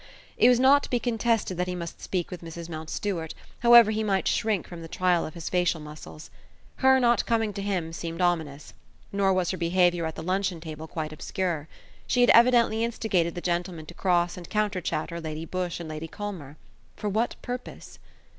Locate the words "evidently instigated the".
12.31-13.41